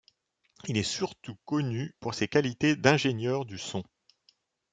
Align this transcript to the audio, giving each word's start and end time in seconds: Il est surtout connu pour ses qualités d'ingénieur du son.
Il 0.67 0.77
est 0.77 0.81
surtout 0.81 1.37
connu 1.45 1.93
pour 1.99 2.15
ses 2.15 2.27
qualités 2.27 2.75
d'ingénieur 2.75 3.45
du 3.45 3.59
son. 3.59 3.83